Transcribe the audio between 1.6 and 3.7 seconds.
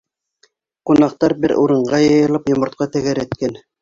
урынға йыйылып, йомортҡа тәгәрәткән.